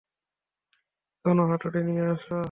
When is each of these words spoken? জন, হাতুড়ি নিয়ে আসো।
জন, 1.25 1.37
হাতুড়ি 1.49 1.79
নিয়ে 1.87 2.05
আসো। 2.13 2.35